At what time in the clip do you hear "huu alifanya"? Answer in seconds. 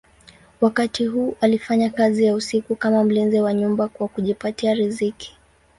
1.05-1.89